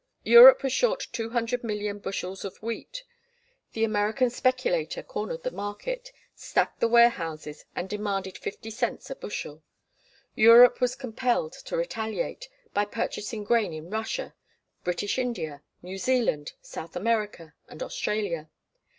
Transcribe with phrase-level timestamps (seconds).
[0.23, 3.03] Europe was short 200,000,000 bushels of wheat.
[3.73, 9.61] The American speculator cornered the market, stacked the warehouses, and demanded fifty cents a bushel.
[10.33, 14.33] Europe was compelled to retaliate, by purchasing grain in Russia,
[14.83, 18.49] British India, New Zealand, South America, and Australia.